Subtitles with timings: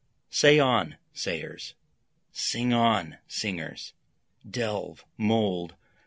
[0.31, 1.75] Say on, sayers!
[2.31, 3.93] sing on, singers!
[4.49, 5.05] Delve!
[5.15, 5.75] mould!